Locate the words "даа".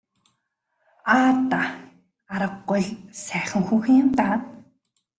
1.51-1.67, 4.19-4.35